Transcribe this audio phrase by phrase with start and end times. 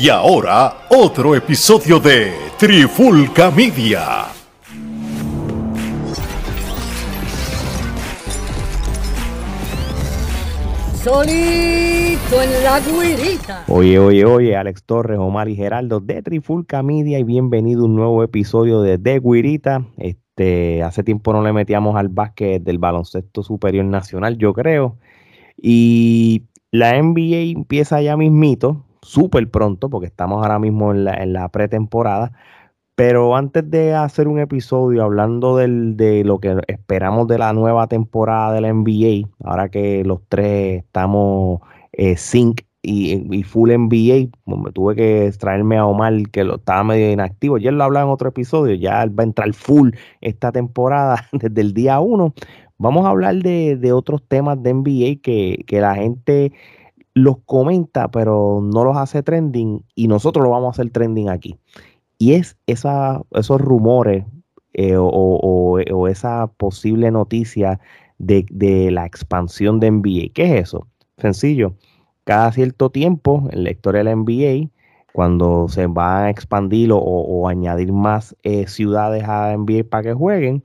[0.00, 4.26] Y ahora, otro episodio de Trifulca Media.
[11.02, 13.64] Solito en la guirita.
[13.66, 17.96] Oye, oye, oye, Alex Torres, Omar y Geraldo de Trifulca Media y bienvenido a un
[17.96, 19.84] nuevo episodio de De Guirita.
[19.96, 24.96] Este, hace tiempo no le metíamos al básquet del baloncesto superior nacional, yo creo.
[25.56, 32.32] Y la NBA empieza ya mismito, súper pronto, porque estamos ahora mismo en la, pretemporada.
[32.94, 38.52] Pero antes de hacer un episodio hablando de lo que esperamos de la nueva temporada
[38.52, 41.60] de la NBA, ahora que los tres estamos
[41.92, 47.10] eh, sync y, full NBA, me tuve que extraerme a Omar que lo estaba medio
[47.10, 47.58] inactivo.
[47.58, 49.90] Ya lo hablaba en otro episodio, ya va a entrar full
[50.20, 52.34] esta temporada desde el día uno.
[52.78, 56.52] Vamos a hablar de, otros temas de NBA que, que la gente
[57.22, 61.58] los comenta, pero no los hace trending y nosotros lo vamos a hacer trending aquí.
[62.18, 64.24] Y es esa, esos rumores
[64.74, 67.80] eh, o, esa posible noticia
[68.18, 70.32] de, la expansión de NBA.
[70.34, 70.86] ¿Qué es eso?
[71.18, 71.74] Sencillo.
[72.24, 74.70] Cada cierto tiempo en la historia de la NBA,
[75.12, 80.62] cuando se va a expandir o, añadir más eh, ciudades a NBA para que jueguen,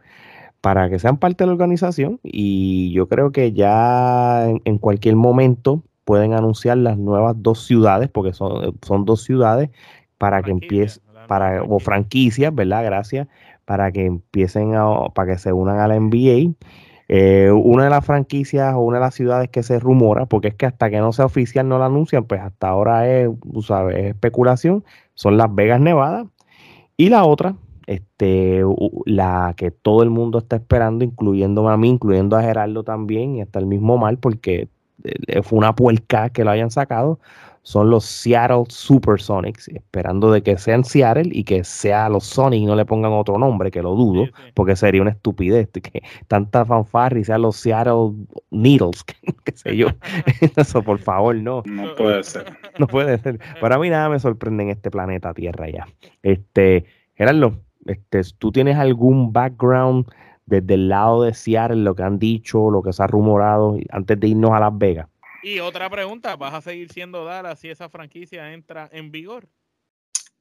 [0.62, 2.20] para que sean parte de la organización.
[2.23, 8.34] Y yo creo que ya en cualquier momento pueden anunciar las nuevas dos ciudades, porque
[8.34, 9.70] son, son dos ciudades,
[10.18, 12.84] para que empiece, para, o franquicias, ¿verdad?
[12.84, 13.28] Gracias,
[13.66, 16.54] para que empiecen a, para que se unan a la NBA.
[17.10, 20.56] Eh, una de las franquicias o una de las ciudades que se rumora, porque es
[20.56, 23.30] que hasta que no sea oficial no la anuncian, pues hasta ahora es,
[23.66, 26.26] sabes, es especulación, son Las Vegas, Nevada.
[26.95, 27.56] Y la otra,
[27.88, 28.62] este,
[29.06, 33.42] la que todo el mundo está esperando, incluyendo a mí, incluyendo a Gerardo también, y
[33.42, 34.70] hasta el mismo Mal, porque
[35.44, 37.20] fue una puerca que lo hayan sacado,
[37.64, 42.66] son los Seattle Supersonics, esperando de que sean Seattle y que sea los Sonics y
[42.66, 47.20] no le pongan otro nombre, que lo dudo, porque sería una estupidez que tanta fanfarra
[47.20, 48.11] y sean los Seattle
[48.52, 49.04] Needles,
[49.45, 49.88] qué sé yo.
[50.58, 51.64] Eso, por favor, no.
[51.66, 52.45] No puede ser.
[52.77, 53.39] No puede ser.
[53.61, 55.88] Para mí nada me sorprende en este planeta Tierra ya.
[56.22, 56.86] Este,
[57.16, 57.54] Gerardo,
[57.86, 60.06] este, ¿tú tienes algún background
[60.45, 64.20] desde el lado de Seattle, lo que han dicho, lo que se ha rumorado antes
[64.20, 65.08] de irnos a Las Vegas.
[65.43, 69.48] Y otra pregunta, ¿vas a seguir siendo Dallas si esa franquicia entra en vigor?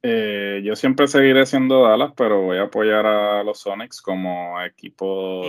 [0.01, 5.47] Eh, yo siempre seguiré siendo Dallas, pero voy a apoyar a los Sonics como equipo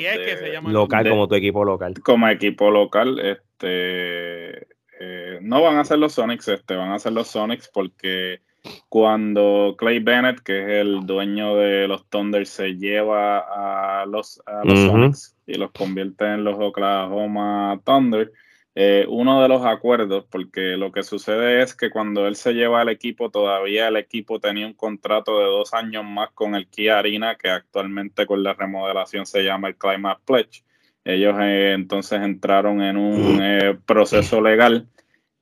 [0.67, 1.95] local, como tu equipo local.
[2.03, 4.69] Como equipo local, este
[5.01, 8.43] eh, no van a ser los Sonics, este, van a ser los Sonics porque
[8.89, 14.65] cuando Clay Bennett, que es el dueño de los Thunder, se lleva a los, a
[14.65, 18.33] los Sonics y los convierte en los Oklahoma Thunder,
[18.77, 22.81] eh, uno de los acuerdos, porque lo que sucede es que cuando él se lleva
[22.81, 26.99] al equipo, todavía el equipo tenía un contrato de dos años más con el Kia
[26.99, 30.65] Arena, que actualmente con la remodelación se llama el Climate Pledge.
[31.05, 34.89] Ellos eh, entonces entraron en un eh, proceso legal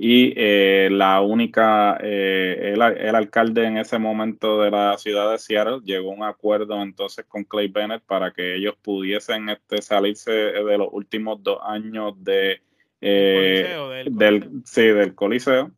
[0.04, 5.78] y eh, la única, eh, el, alcalde en ese momento de la ciudad de Seattle
[5.84, 10.76] llegó a un acuerdo entonces con Clay Bennett para que ellos pudiesen este, salirse de
[10.76, 12.62] los últimos dos años de,
[13.00, 15.70] eh, del, sí, del Coliseo.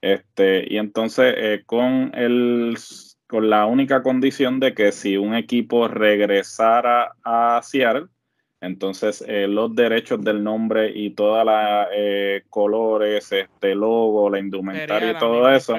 [0.00, 2.78] Este, y entonces con, el,
[3.26, 8.06] con la única condición de que si un equipo regresara a Seattle,
[8.62, 15.10] entonces, eh, los derechos del nombre y todas las eh, colores, este logo, la indumentaria
[15.10, 15.76] y todo eso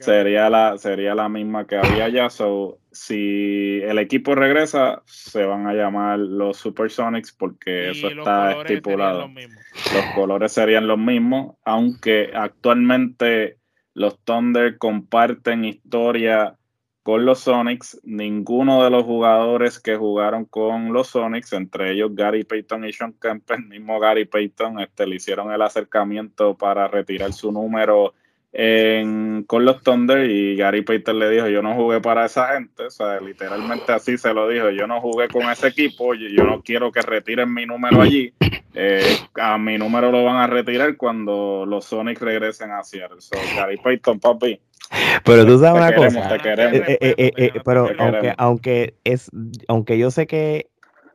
[0.00, 2.30] sería la, sería la misma que había ya.
[2.30, 9.28] So, si el equipo regresa, se van a llamar los Supersonics porque eso está estipulado.
[9.28, 13.58] Los colores serían los mismos, aunque actualmente
[13.92, 16.56] los Thunder comparten historia
[17.04, 22.44] con los Sonics, ninguno de los jugadores que jugaron con los Sonics, entre ellos Gary
[22.44, 27.34] Payton y Sean Kemp, el mismo Gary Payton, este, le hicieron el acercamiento para retirar
[27.34, 28.14] su número
[28.54, 32.90] con los Thunder y Gary Payton le dijo, yo no jugué para esa gente, o
[32.90, 36.90] sea, literalmente así se lo dijo, yo no jugué con ese equipo, yo no quiero
[36.90, 38.32] que retiren mi número allí,
[38.72, 43.20] eh, a mi número lo van a retirar cuando los Sonics regresen a Seattle.
[43.20, 44.58] So, Gary Payton, papi,
[45.24, 46.36] pero tú sabes una cosa.
[46.36, 49.30] Eh, eh, eh, pero aunque, aunque, es,
[49.68, 50.68] aunque yo sé que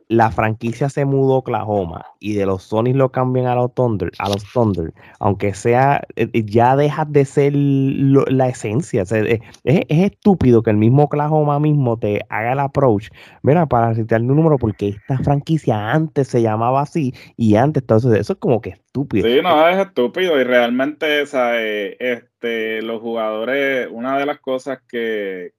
[0.10, 4.12] la franquicia se mudó a Oklahoma y de los Sonics lo cambian a los Thunder,
[4.18, 9.04] a los Thunder, aunque sea, eh, eh, ya dejas de ser la esencia.
[9.04, 13.10] es, estúpido que el mismo Oklahoma mismo te haga el approach,
[13.44, 18.20] mira, para citar un número, porque esta franquicia antes se llamaba así y antes, entonces
[18.20, 19.28] eso es como que estúpido.
[19.28, 25.54] Sí, no, es estúpido y realmente este, los jugadores, una de las cosas que,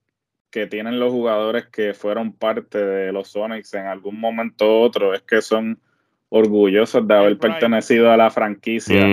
[0.50, 5.14] que tienen los jugadores que fueron parte de los Sonics en algún momento u otro
[5.14, 5.79] es que son
[6.29, 9.05] orgullosos de haber pertenecido a la franquicia.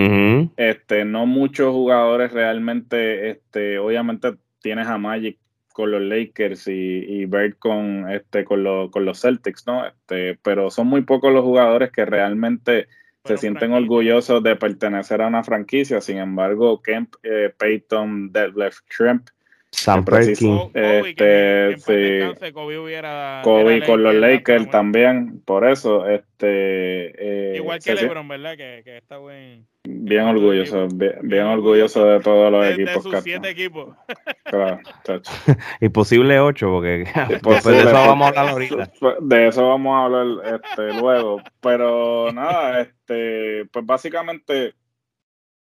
[0.56, 5.38] Este, no muchos jugadores realmente, este, obviamente tienes a Magic
[5.72, 9.86] con los Lakers y, y Bird con este con, con los Celtics, ¿no?
[9.86, 12.88] Este, pero son muy pocos los jugadores que realmente
[13.24, 16.00] se sienten orgullosos de pertenecer a una franquicia.
[16.00, 19.28] Sin embargo, Kemp, eh, Peyton, Detlef Shrimp
[19.70, 20.70] Sam Perkins.
[20.74, 22.52] Este, sí.
[22.52, 26.08] Kobe, con los Lakers también, por eso.
[26.08, 28.56] este eh, Igual que LeBron, ¿verdad?
[28.56, 33.04] Que, que está buen, bien orgulloso, bien, orgulloso de todos los equipos.
[33.04, 33.96] De sus siete equipos.
[34.44, 34.80] Claro,
[35.80, 37.06] y posible ocho, porque
[37.42, 38.90] pues de eso vamos a hablar ahorita.
[39.20, 41.42] De eso vamos a hablar este, luego.
[41.60, 44.74] Pero nada, este, pues básicamente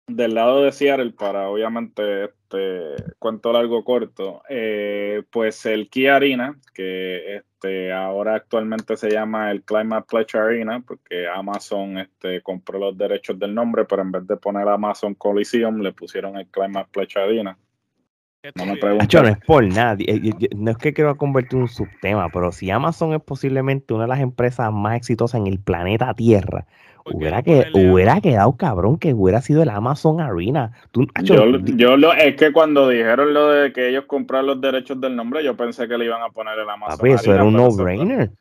[0.07, 6.57] del lado de Seattle, para obviamente este cuento largo corto, eh, pues el Kia Arena,
[6.73, 12.97] que este, ahora actualmente se llama el Climate Pledge Arena, porque Amazon este, compró los
[12.97, 17.17] derechos del nombre, pero en vez de poner Amazon Coliseum, le pusieron el Climate Pledge
[17.17, 17.57] Arena.
[18.55, 20.05] No me no es por nadie.
[20.09, 24.09] Eh, no es que quiero convertir un subtema, pero si Amazon es posiblemente una de
[24.09, 26.65] las empresas más exitosas en el planeta Tierra,
[27.05, 30.71] Hubiera, que, hubiera quedado cabrón que hubiera sido el Amazon Arena.
[31.23, 35.15] yo, yo lo, es que cuando dijeron lo de que ellos compraron los derechos del
[35.15, 37.15] nombre, yo pensé que le iban a poner el Amazon Arena.
[37.15, 38.31] Eso era un no-brainer.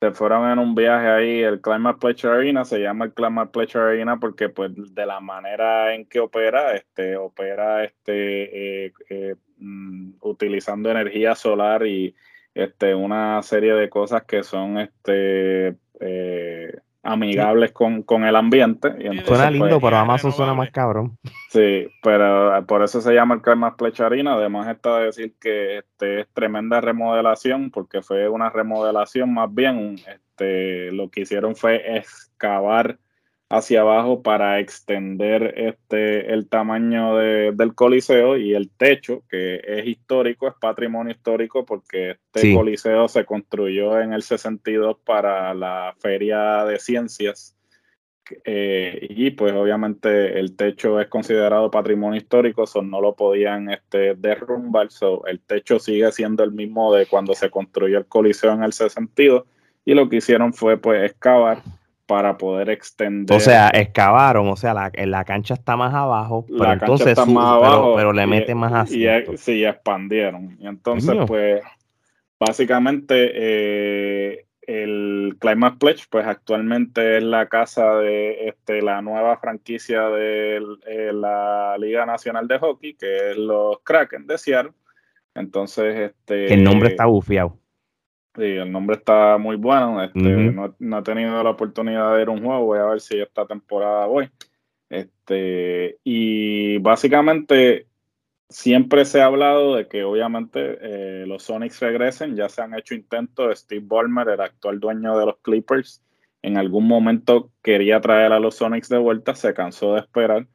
[0.00, 3.76] Se fueron en un viaje ahí, el Climate Pledge Arena, se llama el Climate Pledge
[3.76, 10.12] Arena porque pues de la manera en que opera, este, opera este, eh, eh, mm,
[10.22, 12.14] utilizando energía solar y
[12.54, 18.94] este, una serie de cosas que son este, eh, amigables con, con, el ambiente.
[18.98, 21.18] Y suena lindo, pero Amazon suena más cabrón.
[21.48, 24.34] Sí, pero eh, por eso se llama el Karma Plecharina.
[24.34, 29.96] Además está de decir que este es tremenda remodelación, porque fue una remodelación más bien.
[30.06, 32.98] Este, lo que hicieron fue excavar
[33.50, 40.46] hacia abajo para extender este el tamaño del coliseo y el techo que es histórico
[40.46, 46.78] es patrimonio histórico porque este coliseo se construyó en el 62 para la feria de
[46.78, 47.56] ciencias
[48.44, 54.14] eh, y pues obviamente el techo es considerado patrimonio histórico so no lo podían este
[54.14, 58.62] derrumbar so el techo sigue siendo el mismo de cuando se construyó el coliseo en
[58.62, 59.42] el 62
[59.84, 61.64] y lo que hicieron fue pues excavar
[62.10, 63.36] para poder extender.
[63.36, 67.24] O sea, excavaron, o sea, la, la cancha está más abajo, pero la entonces está
[67.24, 69.20] más abajo, pero, le mete más hacia.
[69.20, 70.56] Y, sí, expandieron.
[70.58, 71.62] Y entonces, pues,
[72.40, 80.08] básicamente, eh, el Climate Pledge, pues actualmente es la casa de este, la nueva franquicia
[80.08, 84.72] de eh, la Liga Nacional de Hockey, que es los Kraken de Seattle.
[85.36, 86.52] Entonces, este.
[86.54, 87.59] El nombre está bufiado.
[88.40, 90.02] Sí, el nombre está muy bueno.
[90.02, 90.18] Este,
[90.78, 92.64] no, he tenido la oportunidad de ver un juego.
[92.64, 94.30] Voy a ver si esta temporada voy.
[94.88, 97.86] Este, y básicamente
[98.48, 102.34] siempre se ha hablado de que obviamente eh, los Sonics regresen.
[102.34, 103.58] Ya se han hecho intentos.
[103.58, 106.02] Steve Ballmer, el actual dueño de los Clippers,
[106.40, 109.34] en algún momento quería traer a los Sonics de vuelta.
[109.34, 110.46] Se cansó de esperar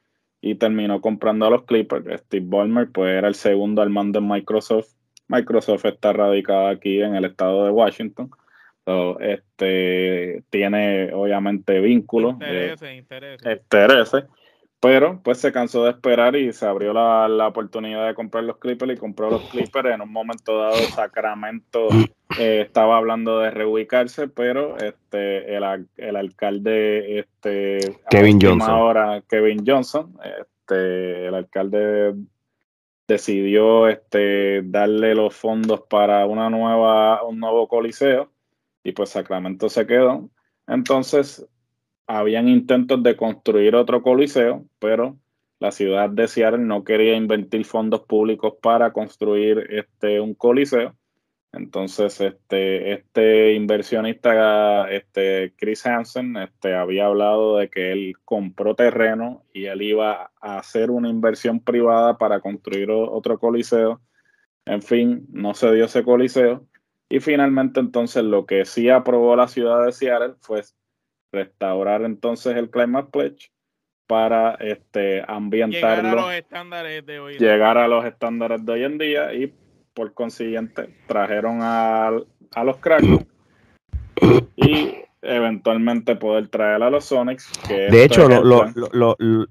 [0.41, 2.21] y terminó comprando a los Clippers.
[2.21, 4.95] Steve Ballmer pues era el segundo al mando de Microsoft
[5.27, 8.29] Microsoft está radicada aquí en el estado de Washington.
[9.19, 12.33] este, tiene obviamente vínculos.
[12.33, 14.25] Intereses,
[14.79, 18.93] Pero pues se cansó de esperar y se abrió la, oportunidad de comprar los Clippers
[18.93, 19.89] y compró los Clippers.
[19.89, 21.87] En un momento dado, Sacramento
[22.37, 27.79] eh, estaba hablando de reubicarse, pero este el, el alcalde este
[28.11, 28.69] Kevin Johnson.
[28.69, 32.13] Ahora, Kevin Johnson, este, el alcalde
[33.07, 38.31] decidió este, darle los fondos para una nueva, un nuevo coliseo
[38.83, 40.29] y pues Sacramento se quedó.
[40.67, 41.47] Entonces,
[42.07, 45.17] habían intentos de construir otro coliseo, pero
[45.59, 50.95] la ciudad de Seattle no quería invertir fondos públicos para construir este, un coliseo.
[51.55, 59.43] Entonces, este, este inversionista, este Chris Hansen, este, había hablado de que él compró terreno
[59.53, 64.01] y él iba a hacer una inversión privada para construir otro coliseo.
[64.65, 66.65] En fin, no se dio ese coliseo.
[67.07, 70.63] Y finalmente entonces lo que sí aprobó la ciudad de Seattle fue
[71.31, 73.51] restaurar entonces el Climate Pledge
[74.07, 76.03] para este, ambientarlo.
[76.03, 77.37] Llegar a los estándares de hoy.
[77.37, 79.53] Llegar a los estándares de hoy en día y
[79.95, 82.11] por consiguiente trajeron a,
[82.53, 83.25] a los Kraken
[84.55, 87.51] y eventualmente poder traer a los Sonics.
[87.67, 88.27] de hecho,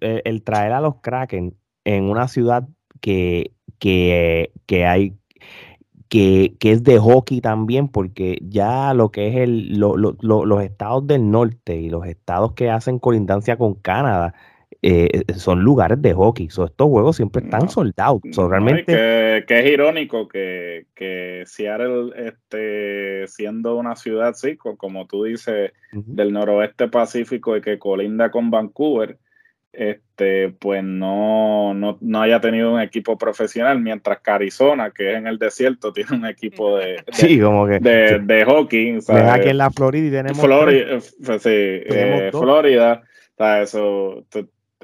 [0.01, 2.69] el traer a los Kraken en una ciudad
[3.01, 5.15] que, que, que hay
[6.09, 11.31] que, que, es de hockey también, porque ya lo que es el, los estados del
[11.31, 14.35] norte y los estados que hacen colindancia con Canadá
[14.87, 16.49] eh, son lugares de hockey.
[16.49, 18.21] estos juegos siempre están soldados.
[18.37, 18.85] realmente...
[18.85, 26.35] que, es irónico que, que Seattle, este, siendo una ciudad, sí, como tú dices, del
[26.35, 29.17] noroeste pacífico y que colinda con Vancouver,
[29.73, 35.27] este, pues no, no, haya tenido un equipo profesional, mientras que Arizona, que es en
[35.27, 37.03] el desierto, tiene un equipo de,
[38.23, 38.99] de, hockey.
[39.09, 40.45] aquí en la Florida y tenemos.
[40.45, 43.03] Florida, pues sí, eh, Florida.
[43.37, 44.25] Eso,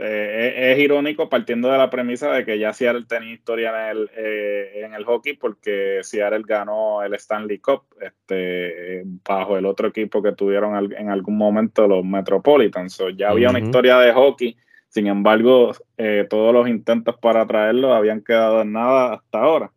[0.00, 4.10] eh, es, irónico partiendo de la premisa de que ya Seattle tenía historia en el,
[4.16, 10.22] eh, en el hockey porque Seattle ganó el Stanley Cup este, bajo el otro equipo
[10.22, 13.02] que tuvieron en algún momento los Metropolitans.
[13.16, 14.56] ya había una historia de hockey
[14.90, 19.72] sin embargo, eh, todos los intentos para traerlo habían quedado en nada hasta ahora.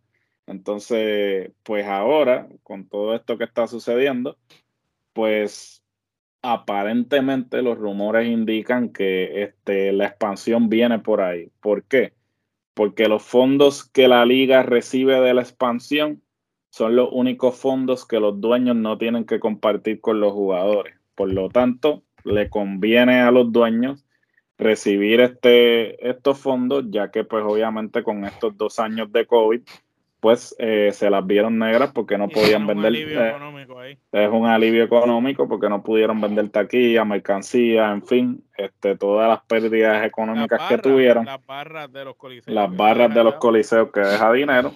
[0.47, 4.37] Entonces, pues ahora, con todo esto que está sucediendo,
[5.13, 5.82] pues
[6.43, 11.49] aparentemente los rumores indican que este, la expansión viene por ahí.
[11.61, 12.13] ¿Por qué?
[12.73, 16.21] Porque los fondos que la liga recibe de la expansión
[16.69, 20.95] son los únicos fondos que los dueños no tienen que compartir con los jugadores.
[21.15, 24.05] Por lo tanto, le conviene a los dueños
[24.57, 29.61] recibir este, estos fondos, ya que pues obviamente con estos dos años de COVID,
[30.23, 32.95] pues eh, se las vieron negras porque no podían vender.
[32.95, 39.27] Eh, es un alivio económico porque no pudieron vender taquilla, mercancía, en fin, este, todas
[39.27, 41.25] las pérdidas económicas que tuvieron.
[41.25, 42.55] Las barras de los coliseos.
[42.55, 44.73] Las barras de los coliseos que deja dinero.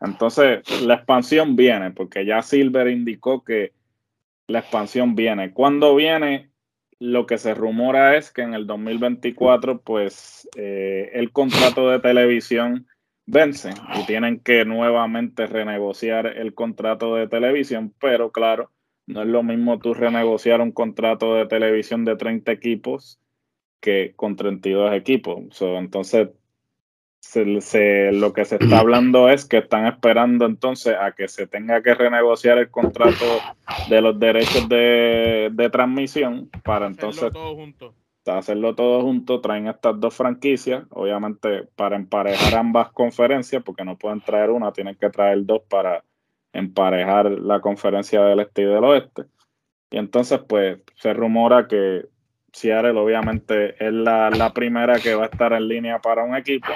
[0.00, 3.74] Entonces, la expansión viene, porque ya Silver indicó que
[4.46, 5.52] la expansión viene.
[5.52, 6.48] ¿Cuándo viene?
[7.00, 12.88] lo que se rumora es que en el 2024, pues eh, el contrato de televisión
[13.28, 18.70] vence y tienen que nuevamente renegociar el contrato de televisión, pero claro,
[19.06, 23.20] no es lo mismo tú renegociar un contrato de televisión de 30 equipos
[23.80, 25.60] que con 32 equipos.
[25.60, 26.30] entonces,
[27.20, 31.82] se, lo que se está hablando es que están esperando entonces a que se tenga
[31.82, 33.26] que renegociar el contrato
[33.90, 37.94] de los derechos de, transmisión para entonces hacerlo todo junto.
[38.30, 39.40] Hacerlo todo junto.
[39.40, 44.96] Traen estas dos franquicias, obviamente para emparejar ambas conferencias, porque no pueden traer una, tienen
[44.96, 46.04] que traer dos para
[46.52, 49.24] emparejar la conferencia del este y del oeste.
[49.90, 52.06] Y entonces, pues, se rumora que
[52.52, 56.68] Seattle obviamente es la, la primera que va a estar en línea para un equipo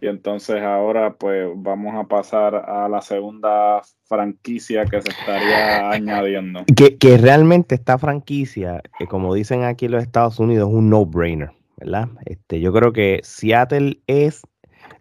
[0.00, 6.64] y entonces ahora pues vamos a pasar a la segunda franquicia que se estaría añadiendo.
[6.74, 11.50] Que, realmente esta franquicia, eh, como dicen aquí en los Estados Unidos, es un no-brainer,
[11.76, 12.08] ¿verdad?
[12.24, 14.42] Este, yo creo que Seattle es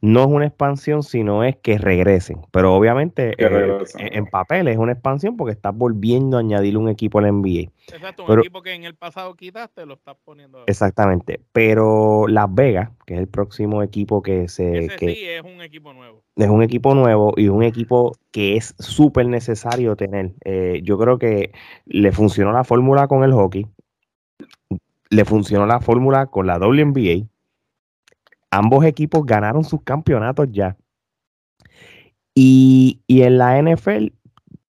[0.06, 2.38] no es una expansión, sino es que regresen.
[2.52, 7.18] Pero obviamente eh, en papel es una expansión porque estás volviendo a añadir un equipo
[7.18, 7.72] al NBA.
[7.92, 10.64] Exacto, un equipo que en el pasado quitaste, lo estás poniendo.
[10.68, 11.42] Exactamente.
[11.52, 14.86] Pero Las Vegas, que es el próximo equipo que se.
[14.86, 16.22] Ese sí, es un equipo nuevo.
[16.36, 20.34] Es un equipo nuevo y un equipo que es súper necesario tener.
[20.44, 21.52] Eh, yo creo que
[21.86, 23.66] le funcionó la fórmula con el hockey.
[25.10, 27.28] Le funcionó la fórmula con la WNBA
[28.52, 30.78] ambos equipos ganaron sus campeonatos ya.
[32.36, 34.08] Y, en la NFL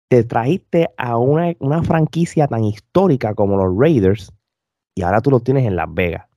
[0.07, 4.31] te trajiste a una, franquicia tan histórica como los Raiders
[4.95, 6.27] y ahora tú lo tienes en Las Vegas.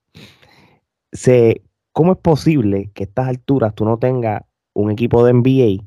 [1.93, 4.43] ¿Cómo es posible que a estas alturas tú no tengas
[4.75, 5.85] un equipo de NBA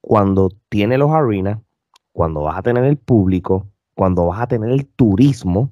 [0.00, 1.58] cuando tiene los arenas,
[2.12, 5.70] cuando vas a tener el público, cuando vas a tener el turismo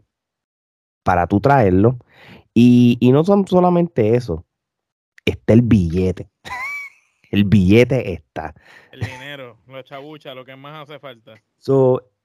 [1.03, 1.97] para tú traerlo?
[2.53, 4.45] Y, y no son solamente eso,
[5.31, 6.29] está el billete.
[7.31, 8.55] el billete está.
[8.93, 11.35] El dinero, la chabucha, lo que más hace falta.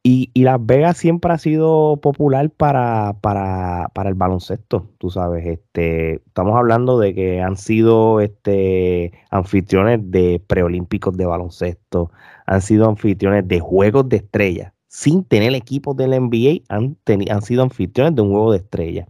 [0.04, 5.46] y, Las Vegas siempre ha sido popular para, para, para, el baloncesto, tú sabes.
[5.46, 12.12] Este, estamos hablando de que han sido este, anfitriones de preolímpicos de baloncesto,
[12.46, 14.74] han sido anfitriones de juegos de estrellas.
[14.88, 16.98] Sin tener equipos del NBA, han,
[17.30, 19.08] han sido anfitriones de un juego de estrellas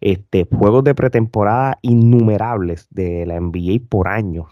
[0.00, 4.46] este, juegos de pretemporada innumerables de la NBA por años.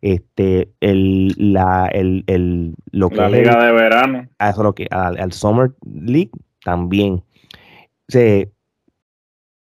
[0.00, 4.28] este, el, la, el, el, lo que La liga de verano.
[4.38, 6.32] a eso lo que, al, al Summer League
[6.64, 7.22] también.
[8.08, 8.50] Se,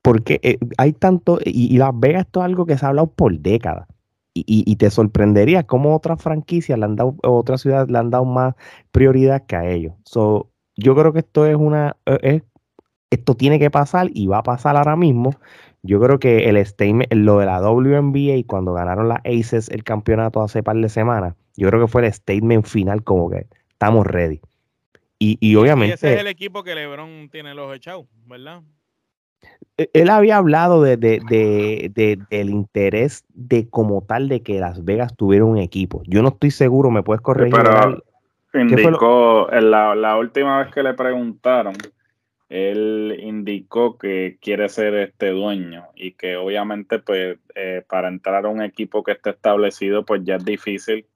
[0.03, 3.12] porque eh, hay tanto, y, y Las Vegas esto es algo que se ha hablado
[3.12, 3.87] por décadas.
[4.33, 8.11] Y, y- y te sorprendería cómo otras franquicias le han dado, otras ciudades le han
[8.11, 8.55] dado más
[8.93, 9.95] prioridad que a ellos.
[10.05, 12.43] So, yo creo que esto es una, eh, es-
[13.11, 15.35] esto tiene que pasar y va a pasar ahora mismo.
[15.83, 20.43] Yo creo que el statement, lo de la WNBA cuando ganaron las Aces el campeonato
[20.43, 24.40] hace par de semanas, yo creo que fue el statement final como que estamos ready.
[25.19, 28.62] Y, y Y obviamente ese es el equipo que LeBron tiene los echados, ¿verdad?
[29.79, 34.61] e- él había hablado de, de- de- de- del interés de como tal de que
[34.61, 36.02] Las Vegas tuviera un equipo.
[36.07, 37.55] Yo no estoy seguro, me puedes corregir.
[37.55, 38.05] pero- lo-
[38.52, 41.73] Indicó, en la, la última vez que le preguntaron,
[42.50, 48.49] él indicó que quiere ser este dueño y que obviamente pues eh, para entrar a
[48.49, 51.07] un equipo que esté establecido pues ya es difícil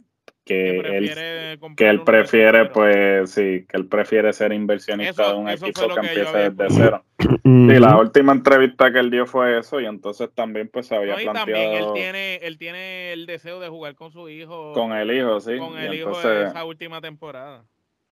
[0.44, 5.38] que, Que él que él prefiere pues sí que él prefiere ser inversionista Eso- de
[5.38, 7.04] un equipo que que empiece desde cero.
[7.44, 11.14] Sí la última entrevista que él dio fue eso y entonces también pues se había
[11.14, 14.72] No, y también él planteado tiene, él tiene el deseo de jugar con su hijo,
[14.72, 17.64] con el hijo sí con y el hijo de esa última temporada.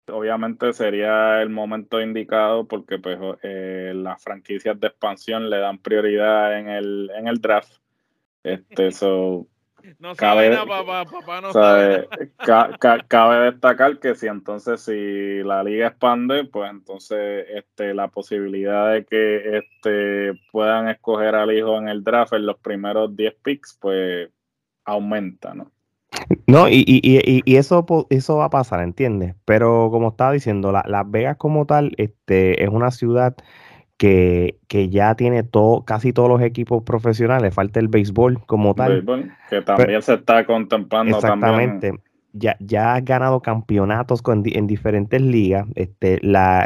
[0.07, 6.57] Obviamente sería el momento indicado porque pues eh, las franquicias de expansión le dan prioridad
[6.59, 7.73] en el en el draft.
[8.43, 9.47] Este so,
[9.99, 14.81] No Cabe- nada, papá, papá no sabe sabe, ca- ca- cabe destacar que si entonces
[14.81, 21.51] si la liga expande pues entonces este la posibilidad de que este puedan escoger al
[21.51, 24.29] hijo en el draft en los primeros 10 picks pues
[24.85, 25.71] aumenta no
[26.47, 29.35] No, y, y, y, y eso, eso va a pasar, ¿entiendes?
[29.45, 33.35] Pero como estaba diciendo, la- Las Vegas como tal este, es una ciudad
[33.97, 38.93] que, que ya tiene todo, casi todos los equipos profesionales, falta el béisbol como tal.
[38.93, 42.03] Béisbol, que también se está contemplando también Exactamente.
[42.33, 45.67] Ya, ya has ganado campeonatos con, en diferentes ligas.
[45.75, 46.65] Este, la,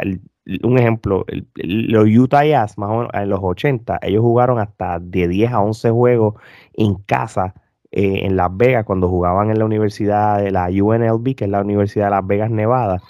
[0.62, 5.28] un ejemplo, los Utah Jazz, más o menos en los 80, ellos jugaron hasta de
[5.28, 6.34] 10 a 11 juegos
[6.74, 7.54] en casa
[7.96, 11.60] eh, en Las Vegas cuando jugaban en la universidad de la UNLV, que es la
[11.62, 13.02] Universidad de Las Vegas, Nevada.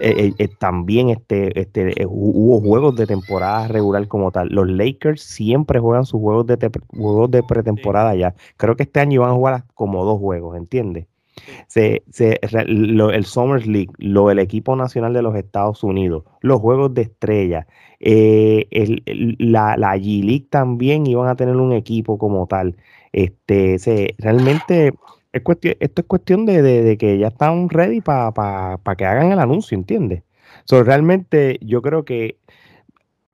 [0.00, 4.48] Eh, eh, también este, este, hu- hubo juegos de temporada regular como tal.
[4.48, 6.56] Los Lakers siempre juegan sus juegos de,
[6.96, 8.34] juegos de pretemporada ya.
[8.56, 11.06] Creo que este año van a jugar como dos juegos, ¿entiendes?
[11.66, 16.60] Se, se, lo- el Summer League, lo, el equipo nacional de los Estados Unidos, los
[16.60, 17.66] juegos de estrella,
[18.00, 22.76] eh, el- el- la, la G League también iban a tener un equipo como tal.
[23.12, 24.94] Este, se, realmente
[25.32, 29.38] es cuestión, esto es cuestión de, de- que ya están ready para que hagan el
[29.38, 30.22] anuncio, ¿entiendes?
[30.70, 32.36] Realmente yo creo que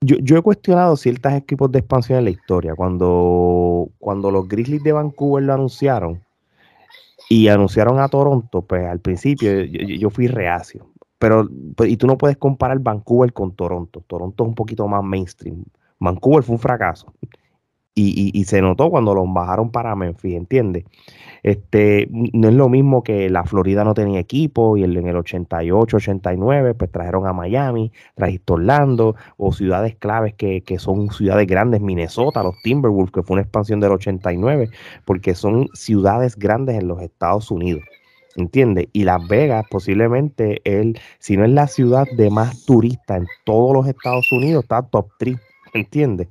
[0.01, 2.75] yo, yo he cuestionado ciertos equipos de expansión en la historia.
[2.75, 6.21] Cuando, cuando los Grizzlies de Vancouver lo anunciaron
[7.29, 10.87] y anunciaron a Toronto, pues al principio yo, yo- yo fui reacio.
[11.19, 14.01] Pero, pues, y tú no puedes comparar Vancouver con Toronto.
[14.07, 15.63] Toronto es un poquito más mainstream.
[15.99, 17.13] Vancouver fue un fracaso.
[17.99, 20.85] Y, y- y se notó cuando los bajaron para Memphis, ¿entiendes?
[21.43, 25.97] Este, no es lo mismo que la Florida no tenía equipo y en el 88,
[25.97, 31.81] 89, pues trajeron a Miami, trajiste Orlando o ciudades claves que, que son ciudades grandes,
[31.81, 34.69] Minnesota, los Timberwolves, que fue una expansión del 89,
[35.05, 37.83] porque son ciudades grandes en los Estados Unidos.
[38.35, 38.87] ¿Entiendes?
[38.93, 43.73] Y Las Vegas posiblemente, el, si no es la ciudad de más turistas en todos
[43.73, 45.37] los Estados Unidos, está top 3,
[45.73, 46.27] ¿entiendes?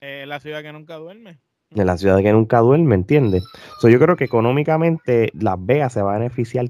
[0.00, 1.38] Eh, la ciudad que nunca duerme.
[1.70, 3.44] de la ciudad que nunca duerme, ¿entiendes?
[3.80, 6.66] So, yo creo que económicamente Las Vegas se va a beneficiar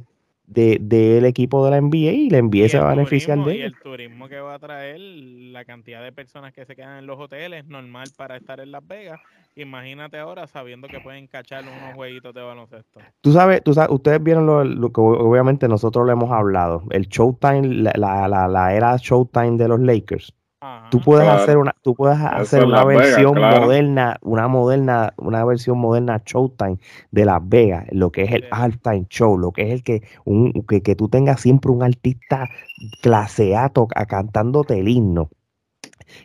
[0.46, 3.46] de- del equipo de la NBA y la NBA Y se va a beneficiar turismo-
[3.48, 3.72] de Y ellos.
[3.76, 7.18] el turismo que va a traer, la cantidad de personas que se quedan en los
[7.20, 9.20] hoteles, normal para estar en Las Vegas.
[9.54, 13.00] Imagínate ahora sabiendo que pueden cachar unos jueguitos de baloncesto.
[13.20, 17.06] Tú sabes, tú sabes, ustedes vieron lo, lo que obviamente nosotros lo hemos hablado, el
[17.08, 20.32] Showtime, la, la, la, la era Showtime de los Lakers.
[20.90, 21.42] Tú puedes Claro.
[21.42, 23.60] hacer una, tú puedes hacer una Vegas, versión claro.
[23.62, 26.78] moderna, una moderna, una versión moderna Showtime
[27.10, 28.48] de Las Vegas, lo que es el Sí.
[28.50, 32.48] halftime show, lo que es el que un, que, que tú tengas siempre un artista
[33.02, 35.28] clase A to- a cantándote el himno.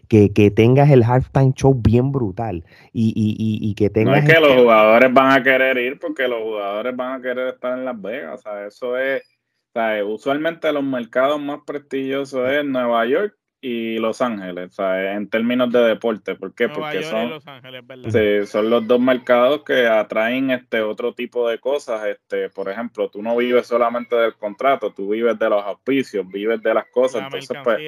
[0.08, 2.64] Que, que tengas el halftime show bien brutal
[2.94, 5.78] y, y, y, y que No tengas es que el- los jugadores van a querer
[5.78, 8.40] ir porque los jugadores van a querer estar en Las Vegas.
[8.40, 9.24] O sea, eso es.
[9.74, 15.30] O sea, usualmente los mercados más prestigiosos es Nueva York y Los Ángeles, sea, en
[15.30, 16.34] términos de deporte.
[16.34, 16.68] ¿Por qué?
[16.68, 20.82] Nueva Porque York y son, Los Ángeles, sí, son los dos mercados que atraen este
[20.82, 22.06] otro tipo de cosas.
[22.08, 26.62] Este, por ejemplo, tú no vives solamente del contrato, tú vives de los auspicios, vives
[26.64, 27.22] de las cosas.
[27.22, 27.80] La Entonces, pues.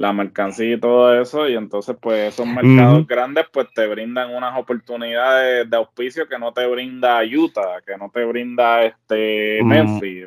[0.00, 4.58] La mercancía y todo eso, y entonces pues esos mercados grandes pues te brindan unas
[4.58, 10.24] oportunidades de auspicio que no te brinda Utah, que no te brinda este Memphis.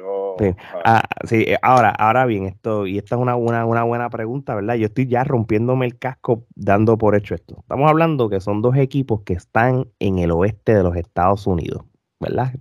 [0.86, 1.48] Ah, sí.
[1.64, 4.76] ahora, ahora bien, esto, y esta es una, una, una buena pregunta, ¿verdad?
[4.76, 7.56] Yo estoy ya rompiéndome el casco dando por hecho esto.
[7.62, 11.84] Estamos hablando que son dos equipos que están en el oeste de los Estados Unidos,
[12.20, 12.54] ¿verdad?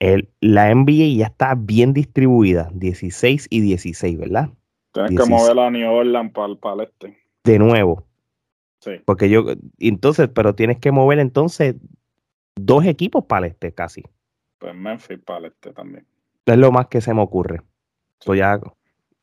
[0.00, 4.50] El, la NBA ya está bien distribuida, 16 y 16, ¿verdad?
[4.92, 7.18] Tienes que mover a New Orleans para el, este.
[7.44, 8.06] De nuevo.
[8.80, 8.92] Sí.
[9.04, 9.44] Porque yo,
[9.78, 11.76] entonces, pero tienes que mover entonces
[12.56, 14.02] dos equipos para el este casi.
[14.58, 16.06] Pues Memphis para el este también.
[16.44, 17.62] Es lo más que se me ocurre.
[18.20, 18.60] So ya,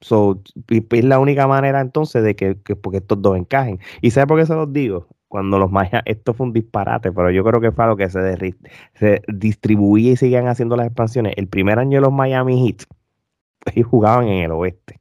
[0.02, 3.80] so, es la única manera entonces de que, porque estos dos encajen.
[4.02, 5.08] ¿Y sabes por qué se los digo?
[5.28, 8.56] Cuando los mayas, esto fue un disparate, pero yo creo que fue lo que se,
[8.96, 11.34] se distribuía y seguían haciendo las expansiones.
[11.38, 12.86] El primer año de los Miami Heat,
[13.76, 14.99] ellos jugaban en el oeste.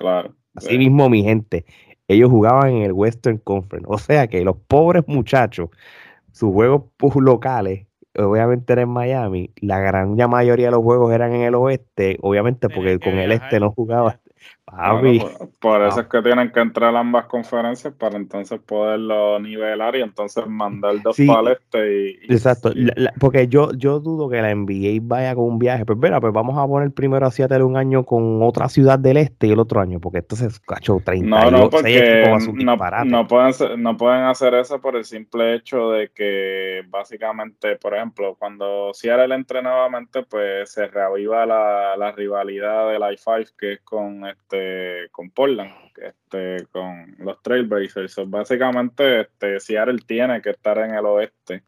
[0.00, 0.34] Claro.
[0.54, 1.66] Así mismo, mi gente,
[2.08, 3.86] ellos jugaban en el Western Conference.
[3.88, 5.68] O sea que los pobres muchachos,
[6.32, 6.84] sus juegos
[7.16, 7.86] locales,
[8.16, 12.70] obviamente eran en Miami, la gran mayoría de los juegos eran en el oeste, obviamente
[12.70, 14.20] porque con el este no jugaba
[15.58, 20.46] por, eso es que tienen que entrar ambas conferencias para entonces poderlo nivelar y entonces
[20.46, 22.72] mandar dos paletes y, Exacto,
[23.18, 25.84] porque yo, yo dudo que la NBA vaya con un viaje.
[25.84, 29.16] Pues mira, pues vamos a poner primero a Seattle un año con otra ciudad del
[29.16, 32.24] este y el otro año, porque entonces, cacho, 30 No, no, porque
[33.06, 38.36] no, pueden, no pueden hacer eso por el simple hecho de que básicamente, por ejemplo,
[38.38, 44.24] cuando Seattle entre nuevamente, pues se reaviva la, la rivalidad del I-5 que es con
[44.30, 48.16] este con Portland, este, con los Trailblazers.
[48.26, 51.62] básicamente, este, Seattle tiene que estar en el oeste.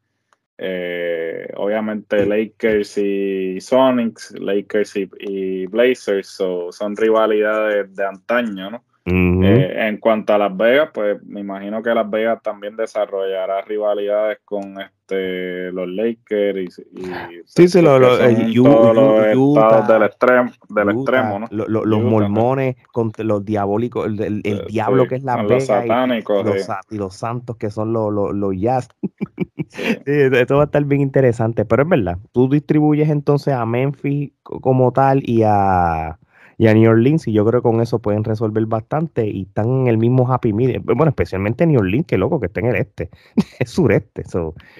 [0.58, 8.84] Eh, obviamente Lakers y Sonics, Lakers y, Blazers son rivalidades de antaño, ¿no?
[9.04, 14.38] Eh, en cuanto a Las Vegas, pues me imagino que Las Vegas también desarrollará rivalidades
[14.44, 16.70] con este los Lakers y,
[17.44, 21.48] sí, sí, los estados del extremo, del extremo ¿no?
[21.50, 22.76] los mormones
[23.18, 26.46] los diabólicos, el, eh, diablo que es Las Vegas satánicos,
[26.90, 28.88] y, los, santos que son los, los, jazz.
[30.06, 34.92] esto va a estar bien interesante, pero es verdad, tú distribuyes entonces a Memphis como
[34.92, 36.18] tal y a
[36.58, 39.82] y a New Orleans, y yo creo que con eso pueden resolver bastante y están
[39.82, 40.84] en el mismo happy medium.
[40.84, 43.10] Bueno, especialmente New Orleans, que loco que está en el este,
[43.58, 44.24] es sureste.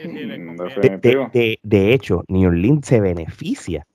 [0.04, 0.56] Mm,
[1.62, 3.86] de, hecho, New Orleans se beneficia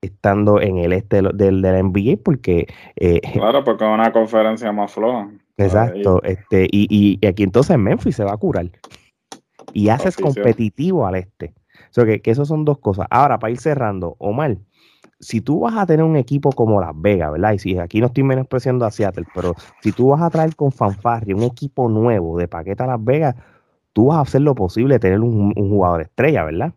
[0.00, 2.66] estando en el este del, del, NBA porque...
[2.96, 5.30] Eh, claro, porque es una conferencia más floja.
[5.58, 8.70] Exacto, este, y, y, aquí entonces Memphis se va a curar
[9.72, 11.54] y haces competitivo al este.
[11.90, 13.06] O sea, que, que eso son dos cosas.
[13.10, 14.56] Ahora, para ir cerrando, Omar,
[15.20, 17.52] si tú vas a tener un equipo como Las Vegas, ¿verdad?
[17.52, 20.72] Y si aquí no estoy menospreciando a Seattle, pero si tú vas a traer con
[20.72, 23.36] fanfarria un equipo nuevo de paqueta a Las Vegas,
[23.92, 26.74] tú vas a hacer lo posible de tener un, jugador estrella, ¿verdad?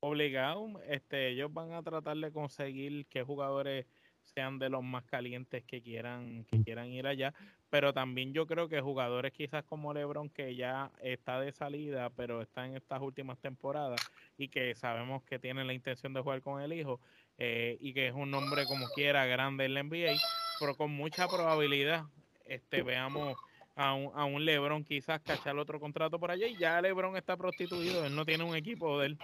[0.00, 3.86] Obligado, este, ellos van a tratar de conseguir que jugadores
[4.24, 7.32] sean de los más calientes que quieran, que quieran ir allá,
[7.70, 12.42] pero también yo creo que jugadores quizás como LeBron que ya está de salida, pero
[12.42, 14.00] está en estas últimas temporadas
[14.38, 17.00] y que sabemos que tiene la intención de jugar con el hijo,
[17.38, 20.14] eh, y que es un nombre como quiera grande en la NBA,
[20.60, 22.04] pero con mucha probabilidad
[22.46, 23.36] este, veamos
[23.76, 27.36] a un, a un LeBron quizás cachar otro contrato por allá y ya LeBron está
[27.36, 29.18] prostituido, él no tiene un equipo de él,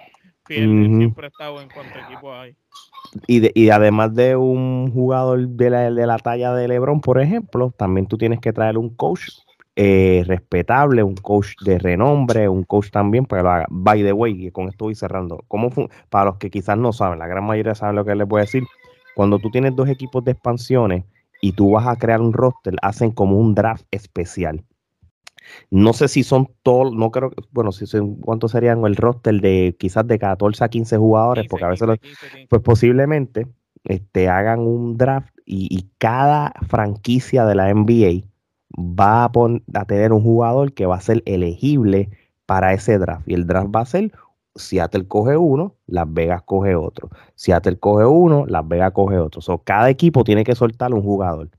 [0.46, 2.56] siempre ha estado en cuanto equipo hay.
[3.26, 7.72] Y, y además de un jugador de la, de la talla de LeBron, por ejemplo,
[7.76, 9.28] también tú tienes que traer un coach
[9.82, 14.68] eh, respetable, un coach de renombre, un coach también, pero by the way, y con
[14.68, 15.70] esto voy cerrando, ¿cómo
[16.10, 18.44] para los que quizás no saben, la gran mayoría saben lo que les voy a
[18.44, 18.64] decir,
[19.16, 21.04] cuando tú tienes dos equipos de expansiones
[21.40, 24.62] y tú vas a crear un roster, hacen como un draft especial.
[25.70, 29.74] No sé si son todos, no creo, bueno, si son, ¿cuántos serían el roster de
[29.78, 31.46] quizás de 14 a 15 jugadores?
[31.48, 31.88] porque a veces,
[32.50, 33.46] pues posiblemente
[33.84, 38.29] este, hagan un draft y, y, cada franquicia de la NBA
[38.76, 42.10] va a, tener un jugador que va a ser elegible
[42.46, 43.28] para ese draft.
[43.28, 44.12] Y el draft va a ser
[44.56, 47.10] Seattle coge uno, Las Vegas coge otro.
[47.34, 49.40] Seattle coge uno, Las Vegas coge otro.
[49.40, 51.50] So, cada equipo tiene que soltar un jugador.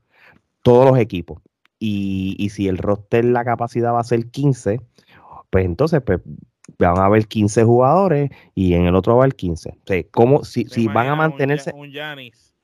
[0.62, 1.40] Todos los equipos.
[1.78, 4.80] Y, si el roster, la capacidad va a ser 15,
[5.50, 6.20] pues entonces pues,
[6.78, 9.70] van a haber 15 jugadores y en el otro va a haber 15.
[9.70, 11.72] O sea, como si, si van a mantenerse.
[11.74, 11.90] Un,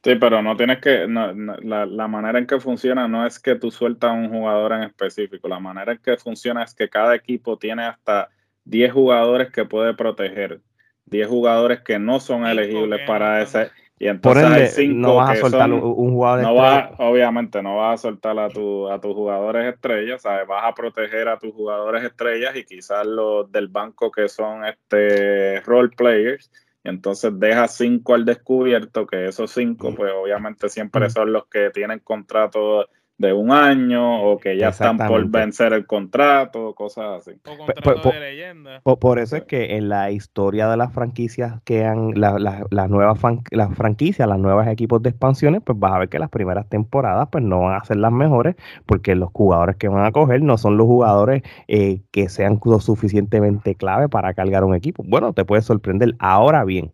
[0.03, 4.11] Sí, pero no tienes que, la, manera en que funciona no es que tú sueltas
[4.11, 7.85] a un jugador en específico, la manera en que funciona es que cada equipo tiene
[7.85, 8.29] hasta
[8.65, 10.61] 10 jugadores que puede proteger,
[11.07, 15.17] 10 jugadores que no son elegibles para ese, Y entonces Por ende, hay cinco no
[15.17, 16.91] vas a que soltar son- un, un jugador no estrella.
[16.91, 20.47] vas, obviamente no vas a soltar a, tu, a tus jugadores estrellas, ¿sabes?
[20.47, 25.61] Vas a proteger a tus jugadores estrellas y quizás los del banco que son este
[25.63, 26.53] role players.
[26.89, 31.69] Y entonces dejas cinco al descubierto, que esos cinco, pues obviamente siempre son los que
[31.69, 37.33] tienen contrato de un año o que ya están por vencer el contrato, cosas así.
[37.45, 38.81] O contrato po- de leyenda.
[38.85, 42.65] Por, por eso es que en la historia de las franquicias que han, la- la-
[42.71, 43.19] las nuevas
[43.51, 47.29] las franquicias, las nuevos equipos de expansiones, pues vas a ver que las primeras temporadas
[47.33, 48.55] pues no van a ser las mejores
[48.87, 52.79] porque los jugadores que van a coger no son los jugadores eh, que sean lo
[52.79, 55.03] suficientemente clave para cargar un equipo.
[55.07, 56.15] Bueno, te puede sorprender.
[56.21, 56.93] Ahora bien,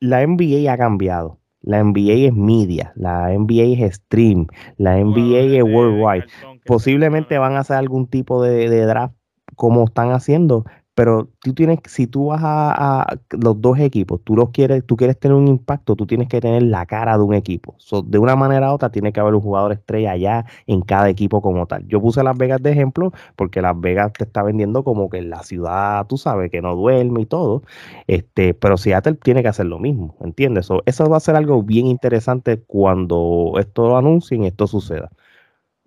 [0.00, 1.39] la NBA ha cambiado.
[1.62, 4.46] La NBA es media, la NBA es stream,
[4.78, 6.24] la NBA es worldwide.
[6.64, 9.14] posiblemente van a hacer algún tipo de, de draft
[9.56, 10.64] como están haciendo,
[11.00, 15.18] pero tú tienes, si tú vas a, los dos equipos, tú los quieres, tú quieres
[15.18, 17.74] tener un impacto, tú tienes que tener la cara de un equipo.
[18.04, 21.40] De una manera u otra tiene que haber un jugador estrella allá en cada equipo
[21.40, 21.88] como tal.
[21.88, 25.42] Yo puse Las Vegas de ejemplo porque Las Vegas te está vendiendo como que la
[25.42, 27.62] ciudad, tú sabes, que no duerme y todo.
[28.06, 30.66] Este, pero Seattle tiene que hacer lo mismo, ¿entiendes?
[30.66, 35.10] So, eso va a ser algo bien interesante cuando esto lo anuncien y esto suceda.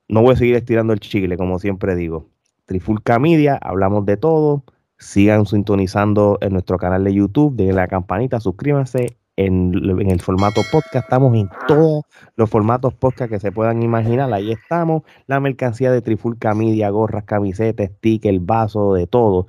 [0.08, 2.30] No voy a seguir estirando el chicle, como siempre digo.
[2.66, 4.64] Trifulca Media, hablamos de todo.
[4.98, 9.18] Sigan sintonizando en nuestro canal de YouTube, denle la campanita, suscríbanse.
[9.36, 12.04] En, en el formato podcast, estamos en todos
[12.36, 14.32] los formatos podcast que se puedan imaginar.
[14.32, 15.02] Ahí estamos.
[15.26, 19.48] La mercancía de Trifulca Media, gorras, camisetas, stickers, vaso, de todo.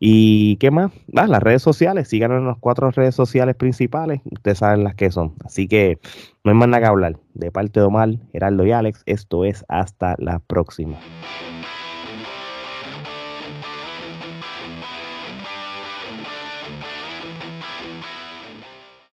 [0.00, 0.92] ¿Y qué más?
[1.16, 5.10] Ah, las redes sociales, síganos en las cuatro redes sociales principales, ustedes saben las que
[5.10, 5.34] son.
[5.44, 5.98] Así que
[6.44, 7.16] no hay más nada que hablar.
[7.34, 10.98] De parte de Omar, Geraldo y Alex, esto es hasta la próxima.